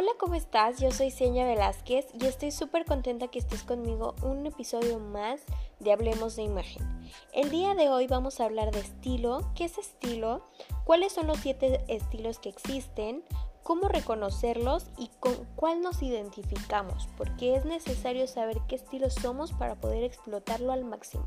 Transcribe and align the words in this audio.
Hola, 0.00 0.12
¿cómo 0.16 0.36
estás? 0.36 0.78
Yo 0.78 0.92
soy 0.92 1.10
Seña 1.10 1.44
Velázquez 1.44 2.06
y 2.14 2.26
estoy 2.26 2.52
súper 2.52 2.84
contenta 2.84 3.26
que 3.26 3.40
estés 3.40 3.64
conmigo 3.64 4.14
un 4.22 4.46
episodio 4.46 5.00
más 5.00 5.40
de 5.80 5.90
Hablemos 5.90 6.36
de 6.36 6.44
Imagen. 6.44 6.86
El 7.32 7.50
día 7.50 7.74
de 7.74 7.88
hoy 7.88 8.06
vamos 8.06 8.38
a 8.38 8.44
hablar 8.44 8.70
de 8.70 8.78
estilo, 8.78 9.50
qué 9.56 9.64
es 9.64 9.76
estilo, 9.76 10.44
cuáles 10.84 11.12
son 11.14 11.26
los 11.26 11.38
siete 11.38 11.82
estilos 11.88 12.38
que 12.38 12.48
existen, 12.48 13.24
cómo 13.64 13.88
reconocerlos 13.88 14.86
y 14.98 15.10
con 15.18 15.34
cuál 15.56 15.82
nos 15.82 16.00
identificamos, 16.00 17.08
porque 17.16 17.56
es 17.56 17.64
necesario 17.64 18.28
saber 18.28 18.60
qué 18.68 18.76
estilo 18.76 19.10
somos 19.10 19.50
para 19.50 19.74
poder 19.80 20.04
explotarlo 20.04 20.70
al 20.70 20.84
máximo. 20.84 21.24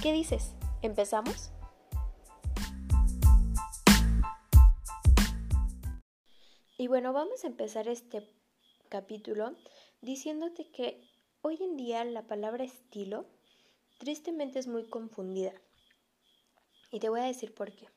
¿Qué 0.00 0.14
dices? 0.14 0.54
¿Empezamos? 0.80 1.50
Y 6.78 6.88
bueno, 6.88 7.14
vamos 7.14 7.42
a 7.42 7.46
empezar 7.46 7.88
este 7.88 8.28
capítulo 8.90 9.54
diciéndote 10.02 10.70
que 10.70 11.00
hoy 11.40 11.56
en 11.62 11.78
día 11.78 12.04
la 12.04 12.26
palabra 12.26 12.64
estilo 12.64 13.24
tristemente 13.96 14.58
es 14.58 14.66
muy 14.66 14.84
confundida. 14.84 15.54
Y 16.92 17.00
te 17.00 17.08
voy 17.08 17.20
a 17.20 17.24
decir 17.24 17.54
por 17.54 17.72
qué. 17.72 17.88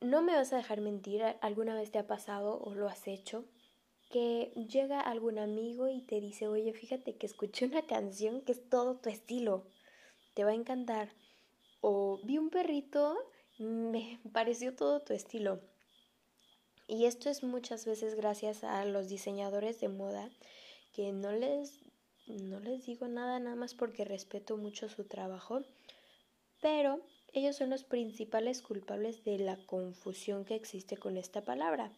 No 0.00 0.22
me 0.22 0.34
vas 0.36 0.52
a 0.52 0.56
dejar 0.56 0.80
mentir, 0.80 1.24
alguna 1.40 1.74
vez 1.74 1.90
te 1.90 1.98
ha 1.98 2.06
pasado 2.06 2.62
o 2.62 2.76
lo 2.76 2.88
has 2.88 3.08
hecho, 3.08 3.44
que 4.08 4.52
llega 4.68 5.00
algún 5.00 5.40
amigo 5.40 5.88
y 5.88 6.00
te 6.02 6.20
dice, 6.20 6.46
oye, 6.46 6.72
fíjate 6.72 7.16
que 7.16 7.26
escuché 7.26 7.66
una 7.66 7.86
canción 7.86 8.42
que 8.42 8.52
es 8.52 8.68
todo 8.68 9.00
tu 9.00 9.08
estilo, 9.10 9.66
te 10.34 10.44
va 10.44 10.50
a 10.50 10.54
encantar. 10.54 11.12
O 11.80 12.20
vi 12.22 12.38
un 12.38 12.50
perrito, 12.50 13.18
me 13.58 14.20
pareció 14.32 14.76
todo 14.76 15.00
tu 15.02 15.12
estilo. 15.12 15.71
Y 16.92 17.06
esto 17.06 17.30
es 17.30 17.42
muchas 17.42 17.86
veces 17.86 18.16
gracias 18.16 18.64
a 18.64 18.84
los 18.84 19.08
diseñadores 19.08 19.80
de 19.80 19.88
moda, 19.88 20.28
que 20.92 21.10
no 21.10 21.32
les, 21.32 21.80
no 22.26 22.60
les 22.60 22.84
digo 22.84 23.08
nada 23.08 23.38
nada 23.38 23.56
más 23.56 23.72
porque 23.72 24.04
respeto 24.04 24.58
mucho 24.58 24.90
su 24.90 25.04
trabajo, 25.04 25.62
pero 26.60 27.00
ellos 27.32 27.56
son 27.56 27.70
los 27.70 27.82
principales 27.82 28.60
culpables 28.60 29.24
de 29.24 29.38
la 29.38 29.56
confusión 29.64 30.44
que 30.44 30.54
existe 30.54 30.98
con 30.98 31.16
esta 31.16 31.40
palabra. 31.40 31.90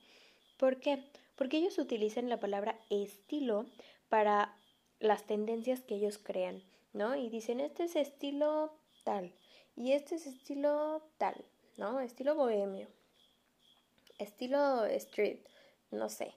¿Por 0.59 0.79
qué? 0.79 1.03
Porque 1.35 1.57
ellos 1.57 1.77
utilizan 1.79 2.29
la 2.29 2.39
palabra 2.39 2.79
estilo 2.89 3.67
para 4.09 4.57
las 5.01 5.27
tendencias 5.27 5.81
que 5.81 5.97
ellos 5.97 6.19
crean, 6.19 6.63
¿no? 6.93 7.17
Y 7.17 7.31
dicen, 7.31 7.59
este 7.59 7.83
es 7.83 7.97
estilo 7.97 8.73
tal, 9.03 9.33
y 9.75 9.91
este 9.91 10.15
es 10.15 10.29
estilo 10.29 11.03
tal, 11.19 11.45
¿no? 11.79 11.99
Estilo 11.99 12.37
bohemio, 12.37 12.87
estilo 14.19 14.85
street, 14.87 15.41
no 15.91 16.09
sé. 16.09 16.35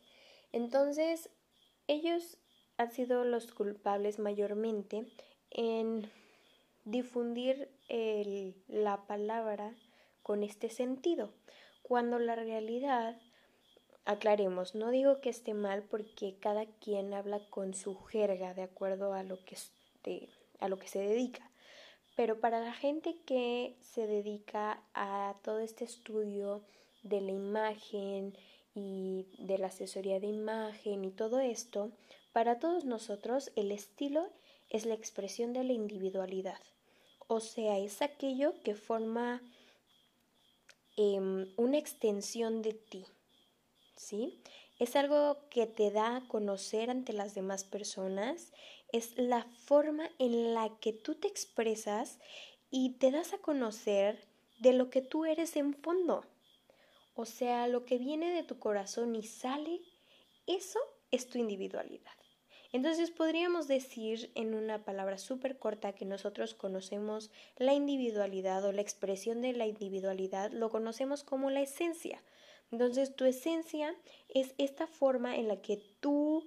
Entonces, 0.51 1.29
ellos 1.87 2.37
han 2.77 2.91
sido 2.91 3.23
los 3.23 3.51
culpables 3.51 4.19
mayormente 4.19 5.05
en 5.49 6.11
difundir 6.85 7.69
la 8.67 9.07
palabra 9.07 9.75
con 10.23 10.43
este 10.43 10.69
sentido, 10.69 11.33
cuando 11.81 12.19
la 12.19 12.35
realidad, 12.35 13.19
aclaremos, 14.05 14.75
no 14.75 14.91
digo 14.91 15.19
que 15.21 15.29
esté 15.29 15.53
mal 15.53 15.83
porque 15.83 16.37
cada 16.39 16.65
quien 16.65 17.13
habla 17.13 17.39
con 17.49 17.73
su 17.73 17.97
jerga 18.05 18.53
de 18.53 18.63
acuerdo 18.63 19.13
a 19.13 19.23
lo 19.23 19.43
que, 19.43 19.55
este, 19.55 20.29
a 20.59 20.69
lo 20.69 20.79
que 20.79 20.87
se 20.87 20.99
dedica, 20.99 21.49
pero 22.15 22.39
para 22.39 22.59
la 22.59 22.73
gente 22.73 23.21
que 23.25 23.77
se 23.81 24.07
dedica 24.07 24.83
a 24.93 25.35
todo 25.43 25.59
este 25.59 25.85
estudio 25.85 26.63
de 27.09 27.21
la 27.21 27.31
imagen 27.31 28.37
y 28.75 29.25
de 29.39 29.57
la 29.57 29.67
asesoría 29.67 30.19
de 30.19 30.27
imagen 30.27 31.03
y 31.05 31.11
todo 31.11 31.39
esto, 31.39 31.91
para 32.31 32.59
todos 32.59 32.85
nosotros 32.85 33.51
el 33.55 33.71
estilo 33.71 34.29
es 34.69 34.85
la 34.85 34.93
expresión 34.93 35.53
de 35.53 35.63
la 35.63 35.73
individualidad. 35.73 36.59
O 37.27 37.39
sea, 37.39 37.77
es 37.79 38.01
aquello 38.01 38.53
que 38.63 38.75
forma 38.75 39.41
em, 40.95 41.51
una 41.57 41.77
extensión 41.77 42.61
de 42.61 42.73
ti. 42.73 43.05
¿Sí? 43.95 44.41
Es 44.79 44.95
algo 44.95 45.37
que 45.49 45.65
te 45.65 45.89
da 45.89 46.17
a 46.17 46.27
conocer 46.27 46.91
ante 46.91 47.11
las 47.13 47.33
demás 47.33 47.63
personas, 47.63 48.53
es 48.91 49.17
la 49.17 49.43
forma 49.65 50.09
en 50.19 50.53
la 50.53 50.69
que 50.79 50.93
tú 50.93 51.15
te 51.15 51.27
expresas 51.27 52.19
y 52.69 52.91
te 52.99 53.11
das 53.11 53.33
a 53.33 53.39
conocer 53.39 54.23
de 54.59 54.73
lo 54.73 54.89
que 54.89 55.01
tú 55.01 55.25
eres 55.25 55.55
en 55.55 55.73
fondo. 55.73 56.23
O 57.19 57.25
sea, 57.25 57.67
lo 57.67 57.83
que 57.83 57.97
viene 57.97 58.31
de 58.31 58.43
tu 58.43 58.59
corazón 58.59 59.15
y 59.15 59.23
sale, 59.23 59.81
eso 60.45 60.79
es 61.09 61.27
tu 61.27 61.39
individualidad. 61.39 62.11
Entonces 62.71 63.09
podríamos 63.09 63.67
decir 63.67 64.31
en 64.35 64.53
una 64.53 64.85
palabra 64.85 65.17
súper 65.17 65.57
corta 65.57 65.93
que 65.93 66.05
nosotros 66.05 66.53
conocemos 66.53 67.31
la 67.55 67.73
individualidad 67.73 68.63
o 68.65 68.71
la 68.71 68.83
expresión 68.83 69.41
de 69.41 69.53
la 69.53 69.65
individualidad, 69.65 70.51
lo 70.51 70.69
conocemos 70.69 71.23
como 71.23 71.49
la 71.49 71.61
esencia. 71.61 72.21
Entonces 72.71 73.15
tu 73.15 73.25
esencia 73.25 73.95
es 74.29 74.53
esta 74.59 74.85
forma 74.85 75.37
en 75.37 75.47
la 75.47 75.59
que 75.59 75.81
tú 75.99 76.45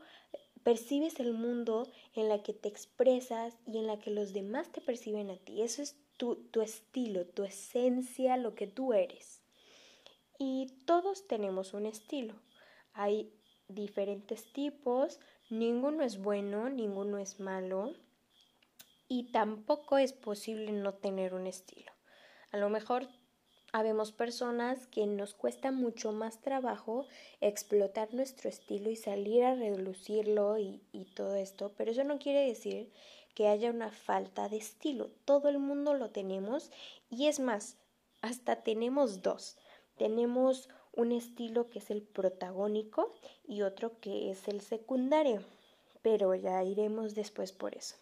percibes 0.63 1.19
el 1.19 1.33
mundo, 1.33 1.91
en 2.15 2.29
la 2.29 2.45
que 2.45 2.53
te 2.53 2.69
expresas 2.69 3.57
y 3.67 3.79
en 3.79 3.89
la 3.89 3.99
que 3.99 4.13
los 4.13 4.33
demás 4.33 4.71
te 4.71 4.81
perciben 4.81 5.31
a 5.31 5.37
ti. 5.37 5.63
Eso 5.63 5.83
es 5.83 5.97
tu, 6.17 6.37
tu 6.37 6.61
estilo, 6.61 7.27
tu 7.27 7.43
esencia, 7.43 8.37
lo 8.37 8.55
que 8.55 8.69
tú 8.69 8.93
eres. 8.93 9.40
Y 10.43 10.69
todos 10.87 11.27
tenemos 11.27 11.75
un 11.75 11.85
estilo. 11.85 12.35
Hay 12.95 13.31
diferentes 13.69 14.51
tipos, 14.55 15.21
ninguno 15.51 16.03
es 16.03 16.17
bueno, 16.17 16.71
ninguno 16.71 17.19
es 17.19 17.41
malo 17.41 17.93
y 19.07 19.33
tampoco 19.33 19.99
es 19.99 20.15
posible 20.15 20.73
no 20.73 20.95
tener 20.95 21.35
un 21.35 21.47
estilo. 21.47 21.93
A 22.53 22.57
lo 22.57 22.71
mejor 22.71 23.07
habemos 23.75 24.13
personas 24.13 24.87
que 24.87 25.07
nos 25.07 25.35
cuesta 25.35 25.73
mucho 25.73 26.11
más 26.11 26.41
trabajo 26.41 27.07
explotar 27.43 28.15
nuestro 28.15 28.49
estilo 28.49 28.89
y 28.89 28.97
salir 28.97 29.45
a 29.45 29.55
relucirlo 29.55 30.57
y, 30.57 30.81
y, 30.91 31.05
todo 31.05 31.35
esto, 31.35 31.75
pero 31.77 31.91
eso 31.91 32.03
no 32.03 32.19
quiere 32.19 32.47
decir 32.47 32.91
que 33.35 33.49
haya 33.49 33.69
una 33.69 33.91
falta 33.91 34.49
de 34.49 34.57
estilo. 34.57 35.11
Todo 35.27 35.51
el 35.51 35.59
mundo 35.59 35.93
lo 35.93 36.09
tenemos 36.09 36.71
y 37.11 37.27
es 37.27 37.41
más, 37.41 37.77
hasta 38.23 38.63
tenemos 38.63 39.21
dos. 39.21 39.59
Tenemos 40.01 40.71
un 40.95 41.13
estilo 41.13 41.69
que 41.69 41.79
es 41.79 41.91
el 41.91 42.01
protagónico 42.01 43.13
y 43.47 43.61
otro 43.61 44.01
que 44.01 44.31
es 44.31 44.49
el 44.49 44.63
secundario, 44.63 45.43
pero 46.01 46.35
ya 46.35 46.65
iremos 46.65 47.15
después 47.15 47.53
por 47.53 47.75
eso. 47.75 47.97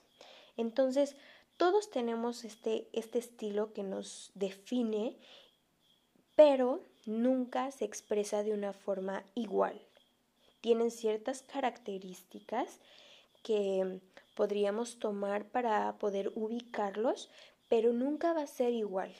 Entonces, 0.56 1.16
todos 1.56 1.90
tenemos 1.90 2.44
este, 2.44 2.86
este 2.92 3.18
estilo 3.18 3.72
que 3.72 3.82
nos 3.82 4.30
define, 4.36 5.16
pero 6.36 6.84
nunca 7.04 7.72
se 7.72 7.84
expresa 7.84 8.44
de 8.44 8.52
una 8.52 8.72
forma 8.72 9.24
igual. 9.34 9.82
Tienen 10.60 10.92
ciertas 10.92 11.42
características 11.42 12.78
que 13.42 13.98
podríamos 14.36 15.00
tomar 15.00 15.46
para 15.46 15.98
poder 15.98 16.30
ubicarlos, 16.36 17.28
pero 17.68 17.92
nunca 17.92 18.34
va 18.34 18.42
a 18.42 18.46
ser 18.46 18.72
igual 18.72 19.12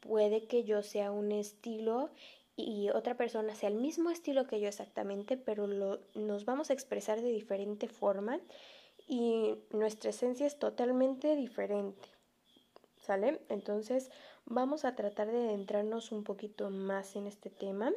puede 0.00 0.46
que 0.46 0.64
yo 0.64 0.82
sea 0.82 1.12
un 1.12 1.32
estilo 1.32 2.10
y 2.56 2.90
otra 2.90 3.16
persona 3.16 3.54
sea 3.54 3.68
el 3.68 3.76
mismo 3.76 4.10
estilo 4.10 4.46
que 4.46 4.60
yo 4.60 4.68
exactamente, 4.68 5.36
pero 5.36 5.66
lo, 5.66 6.00
nos 6.14 6.44
vamos 6.44 6.70
a 6.70 6.72
expresar 6.72 7.20
de 7.22 7.30
diferente 7.30 7.88
forma 7.88 8.40
y 9.06 9.54
nuestra 9.70 10.10
esencia 10.10 10.46
es 10.46 10.58
totalmente 10.58 11.36
diferente. 11.36 12.08
¿Sale? 12.98 13.40
Entonces 13.48 14.10
vamos 14.44 14.84
a 14.84 14.94
tratar 14.94 15.30
de 15.32 15.38
adentrarnos 15.38 16.12
un 16.12 16.22
poquito 16.22 16.70
más 16.70 17.16
en 17.16 17.26
este 17.26 17.50
tema. 17.50 17.92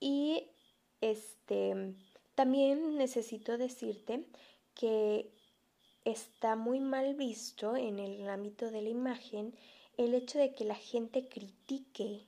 Y 0.00 0.48
este 1.00 1.94
también 2.34 2.96
necesito 2.96 3.56
decirte 3.58 4.24
que 4.74 5.30
está 6.04 6.56
muy 6.56 6.80
mal 6.80 7.14
visto 7.14 7.76
en 7.76 7.98
el 7.98 8.28
ámbito 8.28 8.70
de 8.70 8.82
la 8.82 8.88
imagen 8.88 9.54
el 9.96 10.14
hecho 10.14 10.38
de 10.38 10.54
que 10.54 10.64
la 10.64 10.74
gente 10.74 11.28
critique 11.28 12.26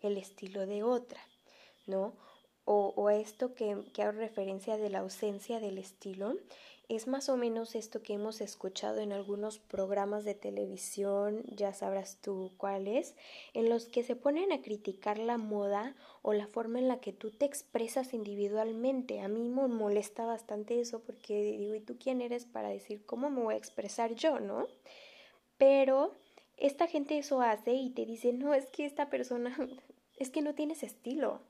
el 0.00 0.16
estilo 0.18 0.66
de 0.66 0.82
otra, 0.82 1.20
¿no? 1.86 2.14
O, 2.64 3.10
esto 3.10 3.54
que, 3.54 3.76
que 3.92 4.02
hago 4.02 4.12
referencia 4.12 4.76
de 4.76 4.88
la 4.88 5.00
ausencia 5.00 5.58
del 5.58 5.78
estilo, 5.78 6.36
es 6.88 7.06
más 7.06 7.28
o 7.28 7.36
menos 7.36 7.74
esto 7.74 8.02
que 8.02 8.12
hemos 8.12 8.40
escuchado 8.40 8.98
en 8.98 9.12
algunos 9.12 9.58
programas 9.58 10.24
de 10.24 10.34
televisión, 10.34 11.42
ya 11.46 11.72
sabrás 11.72 12.18
tú 12.20 12.52
cuáles, 12.58 13.14
en 13.54 13.68
los 13.68 13.86
que 13.86 14.02
se 14.02 14.14
ponen 14.14 14.52
a 14.52 14.62
criticar 14.62 15.18
la 15.18 15.38
moda 15.38 15.96
o 16.22 16.34
la 16.34 16.46
forma 16.46 16.78
en 16.78 16.88
la 16.88 17.00
que 17.00 17.12
tú 17.12 17.30
te 17.30 17.46
expresas 17.46 18.14
individualmente. 18.14 19.20
A 19.20 19.28
mí 19.28 19.48
me 19.48 19.68
molesta 19.68 20.26
bastante 20.26 20.80
eso 20.80 21.00
porque 21.00 21.56
digo, 21.58 21.74
¿y 21.74 21.80
tú 21.80 21.96
quién 21.98 22.20
eres 22.20 22.44
para 22.44 22.68
decir 22.68 23.06
cómo 23.06 23.30
me 23.30 23.42
voy 23.42 23.54
a 23.54 23.58
expresar 23.58 24.14
yo, 24.14 24.38
no? 24.38 24.66
Pero 25.56 26.12
esta 26.62 26.86
gente 26.86 27.18
eso 27.18 27.42
hace 27.42 27.74
y 27.74 27.90
te 27.90 28.06
dice, 28.06 28.32
no, 28.32 28.54
es 28.54 28.66
que 28.66 28.86
esta 28.86 29.10
persona, 29.10 29.56
es 30.16 30.30
que 30.30 30.42
no 30.42 30.54
tienes 30.54 30.84
estilo. 30.84 31.40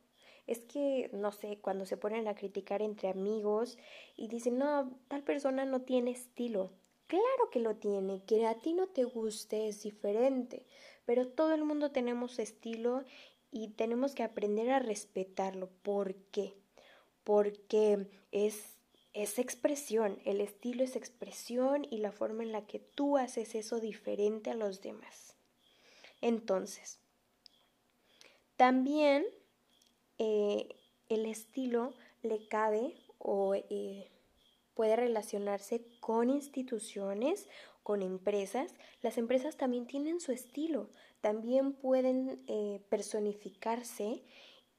es 0.46 0.60
que, 0.60 1.10
no 1.12 1.30
sé, 1.32 1.58
cuando 1.60 1.86
se 1.86 1.96
ponen 1.96 2.26
a 2.26 2.34
criticar 2.34 2.82
entre 2.82 3.10
amigos 3.10 3.78
y 4.16 4.28
dicen, 4.28 4.58
no, 4.58 4.90
tal 5.08 5.22
persona 5.22 5.64
no 5.66 5.82
tiene 5.82 6.10
estilo. 6.10 6.72
Claro 7.06 7.50
que 7.52 7.60
lo 7.60 7.76
tiene, 7.76 8.22
que 8.26 8.46
a 8.46 8.54
ti 8.54 8.72
no 8.72 8.86
te 8.88 9.04
guste 9.04 9.68
es 9.68 9.82
diferente, 9.82 10.64
pero 11.04 11.28
todo 11.28 11.52
el 11.52 11.62
mundo 11.62 11.92
tenemos 11.92 12.38
estilo 12.38 13.04
y 13.50 13.68
tenemos 13.68 14.14
que 14.14 14.22
aprender 14.22 14.70
a 14.70 14.78
respetarlo. 14.78 15.68
¿Por 15.82 16.14
qué? 16.32 16.54
Porque 17.22 18.08
es, 18.32 18.71
es 19.14 19.38
expresión, 19.38 20.18
el 20.24 20.40
estilo 20.40 20.84
es 20.84 20.96
expresión 20.96 21.86
y 21.90 21.98
la 21.98 22.12
forma 22.12 22.42
en 22.42 22.52
la 22.52 22.66
que 22.66 22.78
tú 22.78 23.18
haces 23.18 23.54
eso 23.54 23.78
diferente 23.78 24.50
a 24.50 24.54
los 24.54 24.80
demás. 24.80 25.36
Entonces, 26.20 26.98
también 28.56 29.24
eh, 30.18 30.68
el 31.08 31.26
estilo 31.26 31.94
le 32.22 32.46
cabe 32.48 32.94
o 33.18 33.54
eh, 33.54 34.10
puede 34.74 34.96
relacionarse 34.96 35.84
con 36.00 36.30
instituciones, 36.30 37.48
con 37.82 38.02
empresas. 38.02 38.74
Las 39.02 39.18
empresas 39.18 39.56
también 39.56 39.86
tienen 39.86 40.20
su 40.20 40.32
estilo, 40.32 40.88
también 41.20 41.72
pueden 41.72 42.42
eh, 42.46 42.80
personificarse 42.88 44.22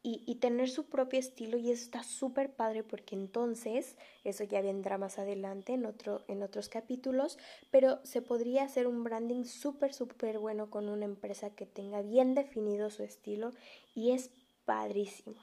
y, 0.05 0.35
tener 0.35 0.69
su 0.69 0.83
propio 0.89 1.17
estilo 1.17 1.57
y 1.57 1.71
eso 1.71 1.81
está 1.81 2.03
súper 2.03 2.51
padre 2.51 2.83
porque 2.83 3.15
entonces, 3.15 3.95
eso 4.25 4.43
ya 4.43 4.61
vendrá 4.61 4.97
más 4.97 5.17
adelante 5.17 5.73
en, 5.73 5.85
otro, 5.85 6.25
en 6.27 6.43
otros 6.43 6.67
capítulos, 6.67 7.37
pero 7.71 7.99
se 8.03 8.21
podría 8.21 8.63
hacer 8.63 8.85
un 8.85 9.05
branding 9.05 9.45
súper, 9.45 9.93
súper 9.93 10.39
bueno 10.39 10.69
con 10.69 10.89
una 10.89 11.05
empresa 11.05 11.51
que 11.51 11.65
tenga 11.65 12.01
bien 12.01 12.35
definido 12.35 12.89
su 12.89 13.03
estilo 13.03 13.53
y 13.95 14.11
es 14.11 14.29
padrísimo. 14.65 15.37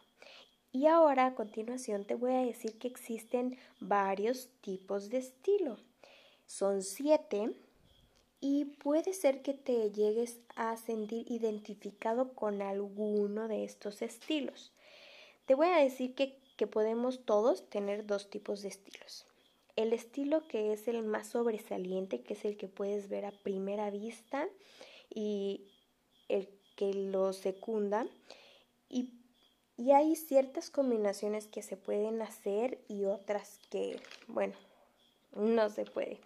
Y 0.72 0.86
ahora 0.86 1.26
a 1.26 1.34
continuación 1.34 2.04
te 2.04 2.14
voy 2.14 2.32
a 2.32 2.44
decir 2.44 2.78
que 2.78 2.88
existen 2.88 3.56
varios 3.80 4.50
tipos 4.60 5.08
de 5.08 5.18
estilo. 5.18 5.78
Son 6.44 6.82
siete 6.82 7.54
y 8.40 8.64
puede 8.64 9.12
ser 9.12 9.42
que 9.42 9.52
te 9.52 9.90
llegues 9.90 10.38
a 10.56 10.76
sentir 10.76 11.30
identificado 11.30 12.32
con 12.32 12.62
alguno 12.62 13.48
de 13.48 13.64
estos 13.64 14.00
estilos. 14.00 14.72
Te 15.46 15.54
voy 15.54 15.68
a 15.68 15.76
decir 15.76 16.14
que, 16.14 16.38
podemos 16.70 17.24
todos 17.24 17.70
tener 17.70 18.04
dos 18.04 18.28
tipos 18.28 18.60
de 18.60 18.68
estilos. 18.68 19.24
El 19.76 19.94
estilo 19.94 20.46
que 20.46 20.74
es 20.74 20.88
el 20.88 21.02
más 21.02 21.28
sobresaliente, 21.28 22.20
que 22.20 22.34
es 22.34 22.44
el 22.44 22.58
que 22.58 22.68
puedes 22.68 23.08
ver 23.08 23.24
a 23.24 23.30
primera 23.30 23.88
vista 23.88 24.46
y 25.08 25.62
el 26.28 26.50
que 26.76 26.92
lo 26.92 27.32
secunda. 27.32 28.06
Y, 28.90 29.14
y 29.78 29.92
hay 29.92 30.16
ciertas 30.16 30.68
combinaciones 30.68 31.46
que 31.46 31.62
se 31.62 31.78
pueden 31.78 32.20
hacer 32.20 32.78
y 32.88 33.06
otras 33.06 33.58
que, 33.70 33.98
bueno, 34.28 34.54
no 35.34 35.70
se 35.70 35.86
puede. 35.86 36.20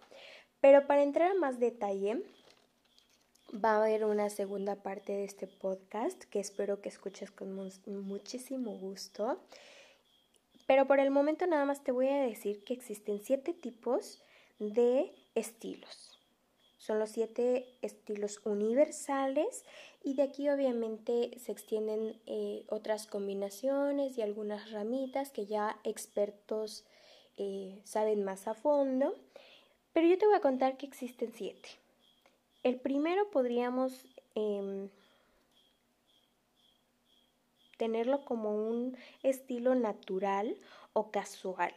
Pero 0.65 0.87
para 0.87 1.03
entrar 1.03 1.29
a 1.29 1.35
más 1.35 1.59
detalle, 1.59 2.23
va 3.53 3.73
a 3.73 3.83
haber 3.83 4.03
una 4.03 4.31
segunda 4.31 4.75
parte 4.77 5.13
de 5.13 5.23
este 5.23 5.45
podcast 5.45 6.23
que 6.23 6.39
espero 6.39 6.81
que 6.81 6.89
escuches 6.89 7.29
con 7.29 7.53
muchísimo 8.07 8.71
gusto. 8.71 9.37
Pero 10.65 10.87
por 10.87 10.99
el 10.99 11.11
momento 11.11 11.45
nada 11.45 11.65
más 11.65 11.83
te 11.83 11.91
voy 11.91 12.07
a 12.07 12.19
decir 12.19 12.63
que 12.63 12.73
existen 12.73 13.19
siete 13.23 13.53
tipos 13.53 14.23
de 14.57 15.11
estilos. 15.35 16.19
Son 16.79 16.97
los 16.97 17.11
siete 17.11 17.67
estilos 17.83 18.41
universales 18.43 19.65
y 20.03 20.15
de 20.15 20.23
aquí 20.23 20.49
obviamente 20.49 21.37
se 21.37 21.51
extienden 21.51 22.19
eh, 22.25 22.65
otras 22.69 23.05
combinaciones 23.05 24.17
y 24.17 24.23
algunas 24.23 24.71
ramitas 24.71 25.29
que 25.29 25.45
ya 25.45 25.77
expertos 25.83 26.85
eh, 27.37 27.79
saben 27.83 28.23
más 28.23 28.47
a 28.47 28.55
fondo. 28.55 29.13
Pero 29.95 30.07
yo 30.07 30.17
te 30.17 30.25
voy 30.25 30.35
a 30.35 30.41
contar 30.41 30.75
que 30.75 30.85
existen 30.85 31.31
siete. 31.31 31.69
El 32.63 32.81
primero 32.81 33.31
podríamos 33.31 34.05
em, 34.35 34.89
tenerlo 37.77 38.25
como 38.25 38.53
un 38.53 38.97
estilo 39.23 39.73
natural 39.73 40.57
o 40.91 41.11
casual. 41.11 41.73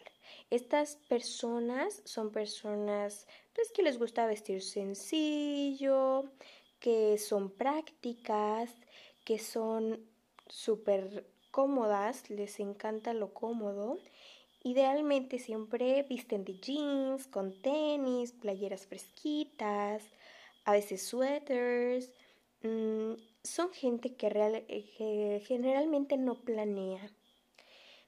Estas 0.51 0.97
personas 0.97 2.03
son 2.07 2.33
personas 2.33 3.29
pues, 3.55 3.71
que 3.71 3.85
les 3.85 4.01
gusta 4.01 4.27
vestir 4.27 4.63
sencillo, 4.63 6.25
que 6.81 7.19
son 7.19 7.53
prácticas, 7.53 8.75
que 9.25 9.39
son 9.39 10.05
súper 10.49 11.25
cómodas, 11.53 12.29
les 12.31 12.59
encanta 12.59 13.15
lo 13.15 13.33
cómodo 13.33 13.97
Idealmente 14.69 15.39
siempre 15.39 16.03
visten 16.11 16.45
de 16.45 16.61
jeans, 16.61 17.27
con 17.27 17.59
tenis, 17.63 18.33
playeras 18.33 18.87
fresquitas, 18.87 20.03
a 20.67 20.73
veces 20.73 21.01
suéteres. 21.01 22.13
Mm, 22.63 23.15
son 23.43 23.71
gente 23.73 24.15
que, 24.15 24.29
que 24.99 25.43
generalmente 25.47 26.19
no 26.19 26.35
planea. 26.35 27.11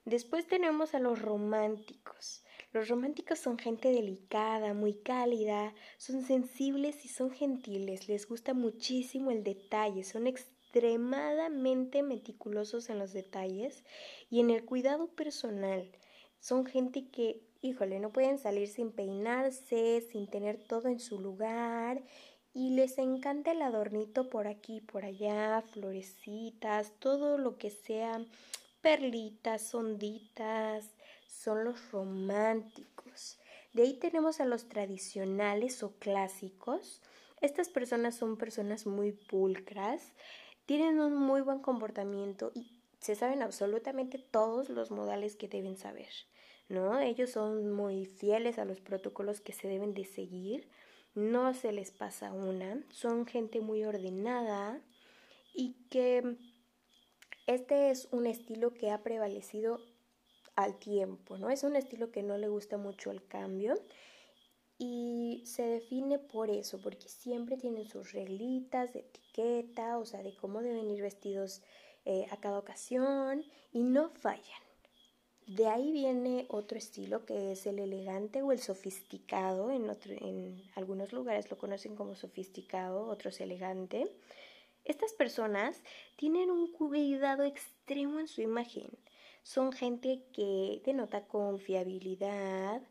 Después 0.04 0.46
tenemos 0.46 0.94
a 0.94 0.98
los 0.98 1.22
románticos. 1.22 2.44
Los 2.74 2.88
románticos 2.88 3.38
son 3.38 3.56
gente 3.56 3.88
delicada, 3.90 4.74
muy 4.74 4.92
cálida, 4.92 5.72
son 5.96 6.20
sensibles 6.20 7.06
y 7.06 7.08
son 7.08 7.30
gentiles, 7.30 8.06
les 8.06 8.28
gusta 8.28 8.52
muchísimo 8.52 9.30
el 9.30 9.44
detalle, 9.44 10.04
son 10.04 10.26
extremadamente 10.26 12.02
meticulosos 12.02 12.90
en 12.90 12.98
los 12.98 13.14
detalles 13.14 13.82
y 14.28 14.40
en 14.40 14.50
el 14.50 14.66
cuidado 14.66 15.08
personal. 15.08 15.90
Son 16.40 16.66
gente 16.66 17.08
que, 17.08 17.42
híjole, 17.62 18.00
no 18.00 18.10
pueden 18.10 18.38
salir 18.38 18.69
sin 18.69 18.90
peinarse, 18.90 20.00
sin 20.10 20.26
tener 20.26 20.58
todo 20.66 20.88
en 20.88 20.98
su 20.98 21.20
lugar 21.20 22.02
y 22.52 22.70
les 22.70 22.98
encanta 22.98 23.52
el 23.52 23.62
adornito 23.62 24.28
por 24.28 24.48
aquí, 24.48 24.81
por 24.81 25.04
allá, 25.04 25.62
florecitas, 25.72 26.92
todo 26.98 27.38
lo 27.38 27.58
que 27.58 27.70
sea 27.70 28.25
perlitas, 28.81 29.75
onditas, 29.75 30.90
son 31.28 31.64
los 31.64 31.92
románticos. 31.92 33.38
De 33.72 33.82
ahí 33.82 33.94
tenemos 33.94 34.40
a 34.40 34.46
los 34.46 34.69
tradicionales 34.69 35.82
o 35.82 35.92
clásicos. 35.98 37.00
Estas 37.40 37.69
personas 37.69 38.16
son 38.16 38.37
personas 38.37 38.87
muy 38.87 39.12
pulcras, 39.12 40.12
tienen 40.66 41.00
un 41.00 41.16
muy 41.16 41.40
buen 41.40 41.61
comportamiento 41.61 42.52
y 42.54 42.79
se 43.00 43.14
saben 43.14 43.42
absolutamente 43.42 44.19
todos 44.19 44.69
los 44.69 44.90
modales 44.90 45.37
que 45.37 45.49
deben 45.49 45.76
saber, 45.76 46.11
¿no? 46.69 47.00
Ellos 47.00 47.30
son 47.30 47.73
muy 47.73 48.04
fieles 48.04 48.59
a 48.59 48.64
los 48.64 48.80
protocolos 48.80 49.40
que 49.40 49.52
se 49.52 49.69
deben 49.69 49.95
de 49.95 50.04
seguir, 50.04 50.69
no 51.14 51.54
se 51.54 51.73
les 51.73 51.90
pasa 51.90 52.33
una, 52.33 52.83
son 52.90 53.26
gente 53.26 53.61
muy 53.61 53.85
ordenada 53.85 54.80
y 55.54 55.75
que 55.90 56.37
este 57.47 57.90
es 57.90 58.07
un 58.12 58.26
estilo 58.26 58.75
que 58.75 58.90
ha 58.90 59.02
prevalecido 59.02 59.80
al 60.54 60.78
tiempo, 60.78 61.38
¿no? 61.38 61.50
Es 61.50 61.64
un 61.64 61.76
estilo 61.76 62.12
que 62.12 62.23
no 62.23 62.37
le 62.37 62.49
gusta 62.49 62.76
mucho 62.76 63.11
el 63.11 63.26
cambio 63.26 63.75
y 64.78 65.42
se 65.47 65.62
define 65.62 66.19
por 66.19 66.50
eso, 66.50 66.80
porque 66.80 67.09
siempre 67.09 67.57
tienen 67.57 67.88
sus 67.88 68.12
reglitas 68.12 68.92
de 68.92 69.00
etiqueta, 69.00 69.99
o 69.99 70.04
sea, 70.04 70.23
de 70.23 70.35
cómo 70.35 70.62
deben 70.62 70.90
ir 70.90 71.02
vestidos 71.02 71.62
eh, 72.04 72.26
a 72.30 72.37
cada 72.38 72.59
ocasión 72.59 73.45
y 73.73 73.83
no 73.83 74.11
fallan. 74.11 74.62
De 75.47 75.66
ahí 75.66 75.90
viene 75.90 76.47
otro 76.49 76.78
estilo 76.78 77.26
que 77.26 77.52
es 77.52 77.66
el 77.66 77.80
elegante 77.80 78.42
o 78.42 78.52
el 78.52 78.61
sofisticado. 78.61 79.73
En, 79.73 79.90
en 80.25 80.62
algunos 80.76 81.12
lugares 81.12 81.50
lo 81.50 81.59
conocen 81.59 81.97
como 81.97 82.14
sofisticado, 82.14 83.07
otros 83.09 83.40
elegante. 83.40 84.07
Estas 84.85 85.12
personas 85.12 85.83
tienen 86.16 86.50
un 86.50 86.73
cuidado 86.73 87.42
extremo 87.45 88.21
en 88.21 88.28
su 88.28 88.42
imagen. 88.42 88.88
Son 89.42 89.73
gente 89.73 90.23
que 90.33 90.80
denota 90.85 91.26
confiabilidad, 91.26 92.83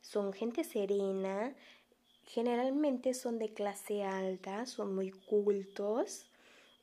son 0.00 0.32
gente 0.32 0.64
serena, 0.64 1.54
generalmente 2.24 3.14
son 3.14 3.38
de 3.38 3.52
clase 3.52 4.02
alta, 4.04 4.66
son 4.66 4.94
muy 4.94 5.10
cultos. 5.10 6.26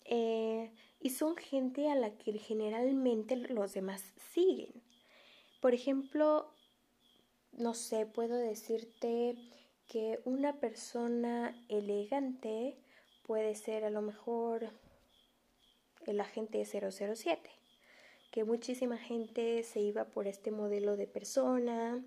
Eh, 0.06 0.72
y 1.00 1.12
son 1.12 1.36
gente 1.36 1.90
a 1.90 1.96
la 1.96 2.18
que 2.18 2.34
generalmente 2.40 3.36
los 3.36 3.74
demás 3.74 4.04
siguen. 4.34 4.82
Por 5.62 5.74
ejemplo, 5.74 6.52
no 7.52 7.74
sé, 7.74 8.06
puedo 8.06 8.36
decirte 8.36 9.36
que 9.88 10.20
una 10.26 10.60
persona 10.60 11.56
elegante 11.70 12.78
puede 13.24 13.56
ser 13.56 13.86
a 13.86 13.90
lo 13.90 14.02
mejor 14.02 14.70
el 16.06 16.20
agente 16.20 16.64
007, 16.66 17.50
que 18.32 18.44
muchísima 18.44 18.98
gente 18.98 19.64
se 19.64 19.80
iba 19.80 20.06
por 20.06 20.28
este 20.28 20.52
modelo 20.52 20.98
de 20.98 21.08
persona 21.08 22.04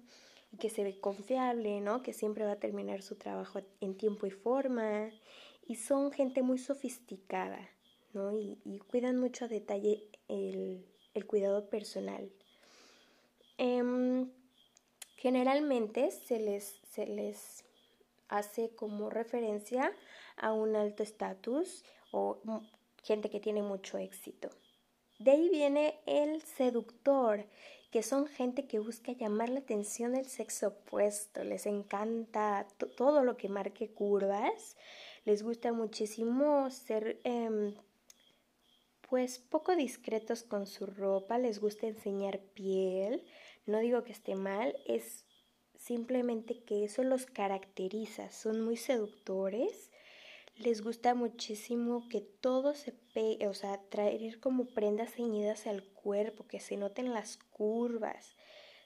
y 0.52 0.57
que 0.57 0.71
se 0.71 0.85
ve 0.85 1.00
confiable, 1.00 1.80
¿no? 1.80 2.02
Que 2.02 2.12
siempre 2.12 2.45
va 2.45 2.52
a 2.52 2.61
terminar 2.61 3.02
su 3.02 3.16
trabajo 3.16 3.61
en 3.80 3.97
tiempo 3.97 4.26
y 4.26 4.30
forma 4.30 5.11
y 5.66 5.76
son 5.76 6.12
gente 6.12 6.42
muy 6.42 6.59
sofisticada 6.59 7.68
y, 8.14 8.78
cuidan 8.90 9.18
mucho 9.18 9.44
a 9.44 9.48
detalle 9.48 10.08
el, 10.28 10.84
el 11.14 11.26
cuidado 11.26 11.68
personal. 11.68 12.30
Em, 13.58 14.30
generalmente 15.16 16.10
se 16.10 16.38
les, 16.38 16.80
se 16.90 17.06
les 17.06 17.64
hace 18.28 18.74
como 18.74 19.10
referencia 19.10 19.92
a 20.36 20.52
un 20.52 20.76
alto 20.76 21.02
estatus 21.02 21.84
o 22.12 22.40
gente 23.02 23.30
que 23.30 23.40
tiene 23.40 23.62
mucho 23.62 23.98
éxito. 23.98 24.50
De 25.18 25.32
ahí 25.32 25.48
viene 25.48 25.98
el 26.06 26.42
seductor, 26.42 27.44
que 27.90 28.02
son 28.02 28.26
gente 28.26 28.66
que 28.68 28.78
busca 28.78 29.12
llamar 29.12 29.48
la 29.48 29.60
atención 29.60 30.12
del 30.12 30.26
sexo 30.26 30.68
opuesto, 30.68 31.42
les 31.42 31.66
encanta 31.66 32.66
todo 32.96 33.24
lo 33.24 33.36
que 33.36 33.48
marque 33.48 33.90
curvas, 33.90 34.76
les 35.24 35.42
gusta 35.42 35.72
muchísimo 35.72 36.70
ser 36.70 37.20
em, 37.24 37.74
pues 39.08 39.38
poco 39.38 39.74
discretos 39.74 40.42
con 40.42 40.66
su 40.66 40.86
ropa, 40.86 41.38
les 41.38 41.60
gusta 41.60 41.86
enseñar 41.86 42.40
piel, 42.40 43.24
no 43.66 43.78
digo 43.78 44.04
que 44.04 44.12
esté 44.12 44.34
mal, 44.34 44.76
es 44.86 45.24
simplemente 45.76 46.62
que 46.62 46.84
eso 46.84 47.02
los 47.02 47.24
caracteriza, 47.24 48.30
son 48.30 48.60
muy 48.60 48.76
seductores, 48.76 49.90
les 50.56 50.82
gusta 50.82 51.14
muchísimo 51.14 52.08
que 52.08 52.20
todo 52.20 52.74
se 52.74 52.92
pegue, 52.92 53.46
o 53.46 53.54
sea, 53.54 53.80
traer 53.88 54.40
como 54.40 54.66
prendas 54.66 55.12
ceñidas 55.12 55.66
al 55.66 55.84
cuerpo, 55.84 56.46
que 56.48 56.58
se 56.58 56.76
noten 56.76 57.14
las 57.14 57.36
curvas. 57.36 58.34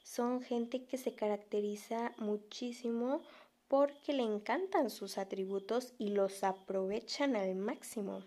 Son 0.03 0.43
gente 0.43 0.85
que 0.85 0.99
se 0.99 1.15
caracteriza 1.15 2.13
muchísimo 2.19 3.23
porque 3.69 4.13
le 4.13 4.23
encantan 4.23 4.91
sus 4.91 5.17
atributos 5.17 5.95
y 5.97 6.11
los 6.11 6.45
aprovechan 6.45 7.37
al 7.37 7.55
máximo. 7.55 8.23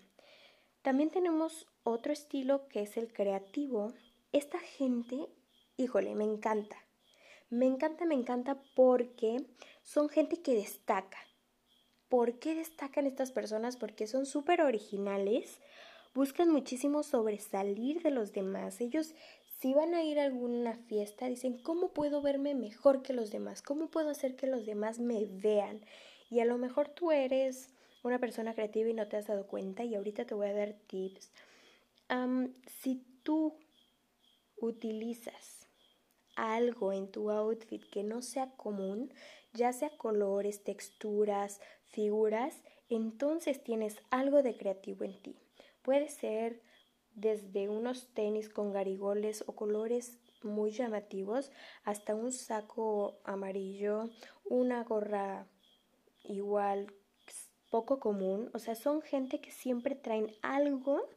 También 0.81 1.11
tenemos 1.11 1.67
otro 1.85 2.11
estilo 2.11 2.67
que 2.67 2.81
es 2.81 2.97
el 2.97 3.13
creativo. 3.13 3.93
Esta 4.31 4.59
gente, 4.59 5.29
híjole, 5.77 6.15
me 6.15 6.25
encanta. 6.25 6.75
Me 7.49 7.67
encanta, 7.67 8.05
me 8.05 8.15
encanta 8.15 8.61
porque 8.75 9.45
son 9.83 10.09
gente 10.09 10.41
que 10.41 10.55
destaca. 10.55 11.19
¿Por 12.09 12.39
qué 12.39 12.55
destacan 12.55 13.05
estas 13.05 13.31
personas? 13.31 13.77
Porque 13.77 14.07
son 14.07 14.25
súper 14.25 14.61
originales, 14.61 15.61
buscan 16.15 16.51
muchísimo 16.51 17.03
sobresalir 17.03 18.01
de 18.01 18.11
los 18.11 18.33
demás. 18.33 18.81
Ellos, 18.81 19.13
si 19.59 19.73
van 19.75 19.93
a 19.93 20.03
ir 20.03 20.19
a 20.19 20.25
alguna 20.25 20.75
fiesta, 20.75 21.27
dicen, 21.27 21.59
¿cómo 21.59 21.93
puedo 21.93 22.21
verme 22.21 22.55
mejor 22.55 23.03
que 23.03 23.13
los 23.13 23.31
demás? 23.31 23.61
¿Cómo 23.61 23.91
puedo 23.91 24.09
hacer 24.09 24.35
que 24.35 24.47
los 24.47 24.65
demás 24.65 24.97
me 24.97 25.25
vean? 25.25 25.81
Y 26.31 26.39
a 26.39 26.45
lo 26.45 26.57
mejor 26.57 26.89
tú 26.89 27.11
eres 27.11 27.69
una 28.01 28.17
persona 28.19 28.55
creativa 28.55 28.89
y 28.89 28.93
no 28.93 29.07
te 29.07 29.17
has 29.17 29.27
dado 29.27 29.45
cuenta 29.45 29.83
y 29.83 29.93
ahorita 29.93 30.25
te 30.25 30.33
voy 30.33 30.47
a 30.47 30.53
dar 30.53 30.73
tips. 30.87 31.31
Si 32.67 33.03
tú 33.24 33.57
utilizas 34.57 35.67
algo 36.35 36.93
en 36.93 37.12
tu 37.12 37.31
outfit 37.31 37.83
que 37.89 38.03
no 38.03 38.21
sea 38.21 38.51
común, 38.55 39.13
ya 39.53 39.71
sea 39.74 39.89
colores, 39.97 40.63
texturas, 40.63 41.62
figuras, 41.88 42.62
entonces 42.89 43.63
tienes 43.63 43.97
algo 44.12 44.43
de 44.43 44.57
creativo 44.57 45.05
en 45.05 45.21
ti. 45.21 45.35
Puede 45.81 46.09
ser 46.09 46.62
desde 47.13 47.69
unos 47.69 48.13
tenis 48.13 48.50
con 48.50 48.74
garigoles 48.74 49.43
o 49.47 49.55
colores 49.55 50.19
muy 50.43 50.71
llamativos 50.71 51.51
hasta 51.83 52.13
un 52.13 52.31
saco 52.31 53.19
amarillo, 53.24 54.09
una 54.43 54.83
gorra 54.83 55.47
igual 56.24 56.93
poco 57.71 58.00
común. 58.00 58.50
O 58.53 58.59
sea, 58.59 58.75
son 58.75 59.01
gente 59.01 59.39
que 59.39 59.51
siempre 59.51 59.95
traen 59.95 60.35
algo 60.41 61.07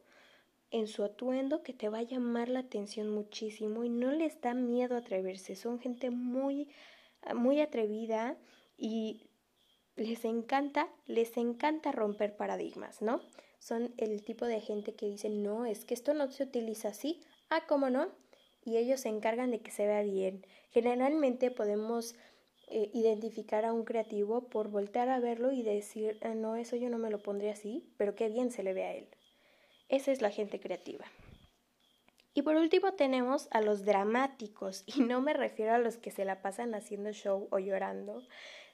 en 0.71 0.87
su 0.87 1.03
atuendo 1.03 1.63
que 1.63 1.73
te 1.73 1.89
va 1.89 1.99
a 1.99 2.03
llamar 2.03 2.49
la 2.49 2.59
atención 2.59 3.09
muchísimo 3.09 3.83
y 3.83 3.89
no 3.89 4.11
les 4.11 4.39
da 4.41 4.53
miedo 4.53 4.95
atreverse. 4.95 5.55
Son 5.55 5.79
gente 5.79 6.09
muy, 6.11 6.69
muy 7.33 7.59
atrevida 7.61 8.37
y 8.77 9.29
les 9.95 10.25
encanta, 10.25 10.89
les 11.07 11.35
encanta 11.37 11.91
romper 11.91 12.35
paradigmas, 12.35 13.01
¿no? 13.01 13.21
Son 13.59 13.93
el 13.97 14.23
tipo 14.23 14.45
de 14.45 14.61
gente 14.61 14.95
que 14.95 15.07
dice, 15.07 15.29
no, 15.29 15.65
es 15.65 15.85
que 15.85 15.93
esto 15.93 16.13
no 16.13 16.31
se 16.31 16.43
utiliza 16.43 16.89
así. 16.89 17.21
Ah, 17.49 17.63
¿cómo 17.67 17.89
no? 17.89 18.09
Y 18.63 18.77
ellos 18.77 19.01
se 19.01 19.09
encargan 19.09 19.51
de 19.51 19.59
que 19.59 19.71
se 19.71 19.85
vea 19.85 20.03
bien. 20.03 20.45
Generalmente 20.69 21.51
podemos 21.51 22.15
eh, 22.67 22.91
identificar 22.93 23.65
a 23.65 23.73
un 23.73 23.83
creativo 23.83 24.47
por 24.47 24.69
voltear 24.69 25.09
a 25.09 25.19
verlo 25.19 25.51
y 25.51 25.63
decir, 25.63 26.17
ah, 26.21 26.35
no, 26.35 26.55
eso 26.55 26.75
yo 26.75 26.89
no 26.89 26.97
me 26.97 27.09
lo 27.09 27.21
pondría 27.21 27.53
así, 27.53 27.91
pero 27.97 28.15
qué 28.15 28.29
bien 28.29 28.51
se 28.51 28.63
le 28.63 28.73
ve 28.73 28.83
a 28.83 28.93
él. 28.93 29.09
Esa 29.89 30.11
es 30.11 30.21
la 30.21 30.31
gente 30.31 30.59
creativa. 30.59 31.05
Y 32.33 32.43
por 32.43 32.55
último 32.55 32.93
tenemos 32.93 33.47
a 33.51 33.59
los 33.59 33.83
dramáticos, 33.83 34.83
y 34.87 35.01
no 35.01 35.21
me 35.21 35.33
refiero 35.33 35.73
a 35.73 35.79
los 35.79 35.97
que 35.97 36.11
se 36.11 36.25
la 36.25 36.41
pasan 36.41 36.73
haciendo 36.73 37.11
show 37.11 37.47
o 37.51 37.59
llorando, 37.59 38.23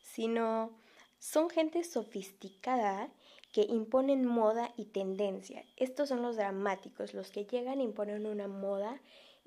sino 0.03 0.77
son 1.17 1.50
gente 1.50 1.84
sofisticada 1.84 3.10
que 3.51 3.62
imponen 3.62 4.25
moda 4.25 4.74
y 4.75 4.86
tendencia. 4.86 5.63
Estos 5.77 6.10
son 6.10 6.22
los 6.22 6.36
dramáticos, 6.36 7.13
los 7.13 7.31
que 7.31 7.45
llegan, 7.45 7.79
imponen 7.79 8.27
una 8.27 8.50
moda 8.50 9.01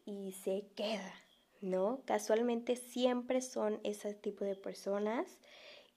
y 0.06 0.32
se 0.32 0.64
queda, 0.74 1.14
¿no? 1.60 2.00
Casualmente 2.06 2.74
siempre 2.76 3.42
son 3.42 3.80
ese 3.84 4.14
tipo 4.14 4.46
de 4.46 4.56
personas 4.56 5.38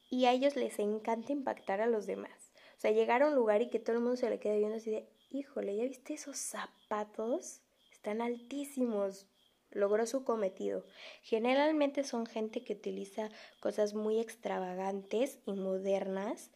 y 0.09 0.25
a 0.25 0.33
ellos 0.33 0.57
les 0.57 0.77
encanta 0.79 1.31
impactar 1.31 1.79
a 1.79 1.87
los 1.87 2.05
demás. 2.05 2.51
O 2.77 2.81
sea, 2.81 2.91
llegar 2.91 3.23
a 3.23 3.27
un 3.27 3.35
lugar 3.35 3.61
y 3.61 3.69
que 3.69 3.79
todo 3.79 3.95
el 3.95 4.01
mundo 4.01 4.17
se 4.17 4.29
le 4.29 4.39
quede 4.39 4.57
viendo 4.57 4.75
así 4.75 4.91
de, 4.91 5.07
híjole, 5.31 5.75
¿ya 5.75 5.83
viste 5.83 6.13
esos 6.13 6.37
zapatos? 6.37 7.61
Están 7.91 8.21
altísimos. 8.21 9.27
Logró 9.71 10.05
su 10.05 10.25
cometido. 10.25 10.85
Generalmente 11.23 12.03
son 12.03 12.25
gente 12.25 12.61
que 12.63 12.73
utiliza 12.73 13.29
cosas 13.61 13.93
muy 13.93 14.19
extravagantes 14.19 15.39
y 15.45 15.53
modernas 15.53 16.51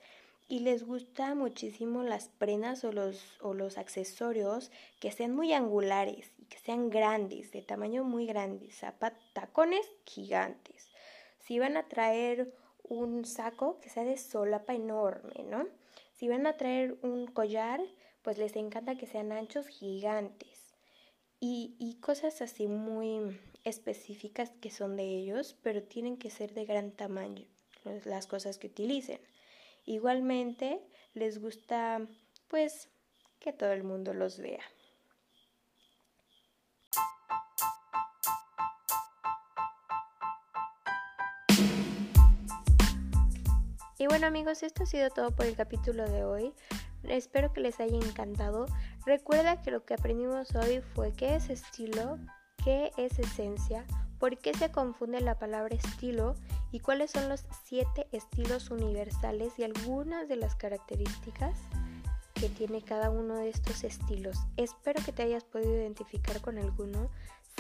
y 0.48 0.60
les 0.60 0.86
gusta 0.86 1.34
muchísimo 1.34 2.04
las 2.04 2.28
prendas 2.28 2.84
o 2.84 2.92
los, 2.92 3.24
o 3.42 3.54
los 3.54 3.78
accesorios 3.78 4.70
que 5.00 5.12
sean 5.12 5.34
muy 5.34 5.54
angulares 5.54 6.34
y 6.38 6.46
que 6.46 6.60
sean 6.60 6.90
grandes, 6.90 7.52
de 7.52 7.62
tamaño 7.62 8.04
muy 8.04 8.26
grande, 8.28 8.70
zapatos, 8.72 9.24
tacones 9.34 9.90
gigantes. 10.04 10.90
Si 11.40 11.58
van 11.58 11.78
a 11.78 11.88
traer 11.88 12.54
un 12.84 13.26
saco 13.26 13.80
que 13.80 13.90
sea 13.90 14.04
de 14.04 14.18
solapa 14.18 14.74
enorme, 14.74 15.44
¿no? 15.50 15.66
Si 16.14 16.28
van 16.28 16.46
a 16.46 16.58
traer 16.58 16.98
un 17.02 17.28
collar, 17.28 17.82
pues 18.26 18.40
les 18.40 18.56
encanta 18.56 18.98
que 18.98 19.06
sean 19.06 19.32
anchos 19.32 19.68
gigantes 19.68 20.74
y, 21.40 21.76
y 21.78 22.00
cosas 22.00 22.42
así 22.42 22.66
muy 22.66 23.40
específicas 23.64 24.50
que 24.60 24.72
son 24.72 24.98
de 24.98 25.04
ellos, 25.04 25.56
pero 25.62 25.84
tienen 25.84 26.18
que 26.18 26.32
ser 26.32 26.56
de 26.56 26.66
gran 26.66 26.90
tamaño 26.90 27.46
las 28.04 28.26
cosas 28.26 28.58
que 28.58 28.66
utilicen. 28.66 29.22
Igualmente 29.86 30.82
les 31.14 31.40
gusta 31.40 32.02
pues 32.48 32.90
que 33.40 33.54
todo 33.54 33.74
el 33.74 33.84
mundo 33.84 34.12
los 34.16 34.40
vea. 34.40 34.64
Y 44.00 44.08
bueno 44.08 44.26
amigos, 44.26 44.64
esto 44.64 44.82
ha 44.82 44.88
sido 44.88 45.12
todo 45.12 45.30
por 45.30 45.46
el 45.46 45.56
capítulo 45.56 46.10
de 46.10 46.24
hoy. 46.24 46.54
Espero 47.10 47.54
que 47.54 47.62
les 47.62 47.80
haya 47.80 47.98
encantado. 47.98 48.66
Recuerda 49.06 49.62
que 49.62 49.72
lo 49.72 49.86
que 49.86 49.94
aprendimos 49.94 50.56
hoy 50.56 50.82
fue 50.94 51.14
qué 51.14 51.36
es 51.36 51.50
estilo, 51.50 52.18
qué 52.64 52.92
es 52.98 53.20
esencia, 53.20 53.86
por 54.20 54.38
qué 54.38 54.54
se 54.54 54.72
confunde 54.72 55.22
la 55.22 55.38
palabra 55.38 55.76
estilo 55.76 56.36
y 56.72 56.80
cuáles 56.80 57.12
son 57.12 57.30
los 57.30 57.46
siete 57.64 58.08
estilos 58.12 58.72
universales 58.72 59.58
y 59.60 59.64
algunas 59.64 60.28
de 60.28 60.36
las 60.36 60.56
características 60.56 61.60
que 62.34 62.50
tiene 62.50 62.82
cada 62.82 63.10
uno 63.10 63.36
de 63.36 63.50
estos 63.50 63.84
estilos. 63.84 64.38
Espero 64.58 65.04
que 65.04 65.12
te 65.12 65.24
hayas 65.24 65.44
podido 65.44 65.74
identificar 65.76 66.42
con 66.42 66.58
alguno. 66.58 67.10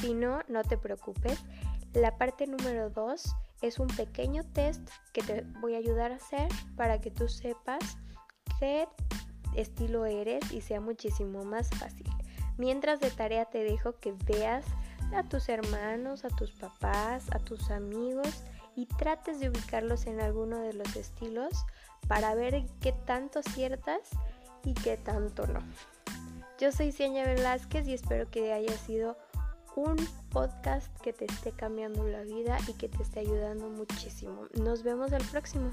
Si 0.01 0.13
no, 0.13 0.41
no 0.47 0.63
te 0.63 0.77
preocupes. 0.77 1.39
La 1.93 2.17
parte 2.17 2.45
número 2.45 2.89
dos 2.89 3.35
es 3.61 3.79
un 3.79 3.87
pequeño 3.87 4.43
test 4.53 4.81
que 5.13 5.21
te 5.21 5.41
voy 5.61 5.75
a 5.75 5.77
ayudar 5.77 6.11
a 6.11 6.15
hacer 6.15 6.49
para 6.75 6.99
que 6.99 7.09
tú 7.09 7.29
sepas 7.29 7.97
qué 8.59 8.87
estilo 9.55 10.05
eres 10.05 10.51
y 10.51 10.61
sea 10.61 10.81
muchísimo 10.81 11.43
más 11.43 11.69
fácil. 11.71 12.07
Mientras 12.57 12.99
de 12.99 13.11
tarea 13.11 13.45
te 13.45 13.63
dejo 13.63 13.99
que 13.99 14.13
veas 14.25 14.65
a 15.13 15.23
tus 15.23 15.49
hermanos, 15.49 16.25
a 16.25 16.29
tus 16.29 16.51
papás, 16.51 17.25
a 17.31 17.39
tus 17.39 17.69
amigos 17.69 18.43
y 18.75 18.85
trates 18.85 19.39
de 19.39 19.49
ubicarlos 19.49 20.05
en 20.05 20.21
alguno 20.21 20.59
de 20.59 20.73
los 20.73 20.95
estilos 20.95 21.65
para 22.07 22.35
ver 22.35 22.65
qué 22.81 22.91
tanto 22.91 23.39
aciertas 23.39 23.99
y 24.63 24.73
qué 24.73 24.97
tanto 24.97 25.47
no. 25.47 25.59
Yo 26.59 26.71
soy 26.71 26.91
Cienia 26.91 27.25
Velázquez 27.25 27.87
y 27.87 27.93
espero 27.93 28.29
que 28.29 28.53
haya 28.53 28.77
sido 28.77 29.17
un 29.75 29.97
podcast 30.29 30.87
que 31.01 31.11
te 31.11 31.25
esté 31.25 31.51
cambiando 31.51 32.07
la 32.07 32.21
vida 32.21 32.57
y 32.67 32.73
que 32.73 32.87
te 32.87 33.03
esté 33.03 33.19
ayudando 33.19 33.69
muchísimo. 33.69 34.47
Nos 34.61 34.83
vemos 34.83 35.11
el 35.11 35.23
próximo. 35.25 35.71